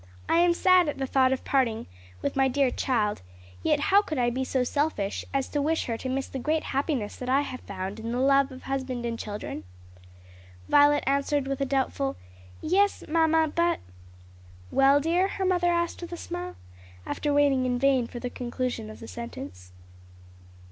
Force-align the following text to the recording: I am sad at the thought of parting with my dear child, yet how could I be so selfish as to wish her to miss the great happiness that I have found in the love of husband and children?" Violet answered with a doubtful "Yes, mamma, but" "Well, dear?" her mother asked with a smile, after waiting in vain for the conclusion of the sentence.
I 0.27 0.39
am 0.39 0.55
sad 0.55 0.89
at 0.89 0.97
the 0.97 1.05
thought 1.05 1.31
of 1.31 1.45
parting 1.45 1.85
with 2.23 2.35
my 2.35 2.47
dear 2.47 2.71
child, 2.71 3.21
yet 3.61 3.79
how 3.79 4.01
could 4.01 4.17
I 4.17 4.31
be 4.31 4.43
so 4.43 4.63
selfish 4.63 5.23
as 5.31 5.47
to 5.49 5.61
wish 5.61 5.85
her 5.85 5.95
to 5.99 6.09
miss 6.09 6.25
the 6.27 6.39
great 6.39 6.63
happiness 6.63 7.15
that 7.17 7.29
I 7.29 7.41
have 7.41 7.59
found 7.59 7.99
in 7.99 8.11
the 8.11 8.17
love 8.19 8.51
of 8.51 8.63
husband 8.63 9.05
and 9.05 9.19
children?" 9.19 9.63
Violet 10.67 11.03
answered 11.05 11.45
with 11.45 11.61
a 11.61 11.65
doubtful 11.65 12.15
"Yes, 12.63 13.03
mamma, 13.07 13.51
but" 13.53 13.79
"Well, 14.71 14.99
dear?" 14.99 15.27
her 15.27 15.45
mother 15.45 15.71
asked 15.71 16.01
with 16.01 16.11
a 16.13 16.17
smile, 16.17 16.55
after 17.05 17.31
waiting 17.31 17.67
in 17.67 17.77
vain 17.77 18.07
for 18.07 18.17
the 18.19 18.31
conclusion 18.31 18.89
of 18.89 19.01
the 19.01 19.07
sentence. 19.07 19.71